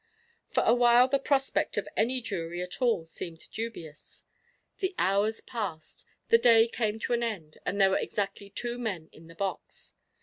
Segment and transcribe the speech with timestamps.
[0.49, 4.25] For a while the prospect of any jury at all seemed dubious.
[4.79, 9.09] The hours passed, the day came to an end, and there were exactly two men
[9.11, 9.93] in the box.